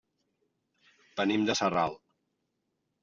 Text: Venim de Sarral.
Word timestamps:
Venim 1.21 1.45
de 1.51 1.57
Sarral. 1.63 1.95